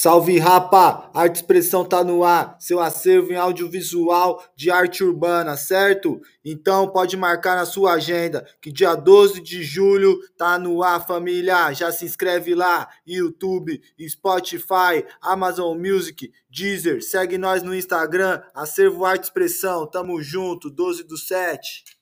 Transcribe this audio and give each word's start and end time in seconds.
Salve 0.00 0.38
rapa, 0.38 1.10
arte 1.12 1.34
expressão 1.34 1.84
tá 1.84 2.04
no 2.04 2.22
ar, 2.22 2.56
seu 2.60 2.78
acervo 2.78 3.32
em 3.32 3.36
audiovisual 3.36 4.40
de 4.54 4.70
arte 4.70 5.02
urbana, 5.02 5.56
certo? 5.56 6.20
Então 6.44 6.88
pode 6.88 7.16
marcar 7.16 7.56
na 7.56 7.66
sua 7.66 7.94
agenda 7.94 8.46
que 8.62 8.70
dia 8.70 8.94
12 8.94 9.42
de 9.42 9.64
julho 9.64 10.16
tá 10.36 10.56
no 10.56 10.84
ar, 10.84 11.04
família. 11.04 11.72
Já 11.72 11.90
se 11.90 12.04
inscreve 12.04 12.54
lá, 12.54 12.88
YouTube, 13.04 13.82
Spotify, 14.08 15.04
Amazon 15.20 15.76
Music, 15.76 16.30
Deezer. 16.48 17.02
Segue 17.02 17.36
nós 17.36 17.64
no 17.64 17.74
Instagram, 17.74 18.40
Acervo 18.54 19.04
Arte 19.04 19.24
Expressão. 19.24 19.84
Tamo 19.84 20.22
junto, 20.22 20.70
12 20.70 21.02
do 21.02 21.18
7. 21.18 21.97